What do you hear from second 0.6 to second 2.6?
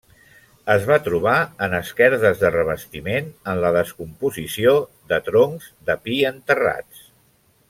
Es va trobar en esquerdes de